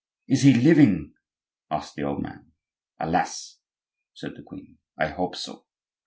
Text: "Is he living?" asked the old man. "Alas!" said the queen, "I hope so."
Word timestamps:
"Is 0.27 0.41
he 0.41 0.55
living?" 0.55 1.13
asked 1.69 1.93
the 1.93 2.01
old 2.05 2.23
man. 2.23 2.53
"Alas!" 2.99 3.59
said 4.15 4.35
the 4.35 4.41
queen, 4.41 4.79
"I 4.97 5.09
hope 5.09 5.35
so." 5.35 5.67